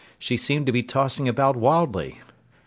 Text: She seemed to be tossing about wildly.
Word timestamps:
She 0.17 0.35
seemed 0.35 0.65
to 0.65 0.71
be 0.71 0.81
tossing 0.81 1.27
about 1.29 1.55
wildly. 1.55 2.21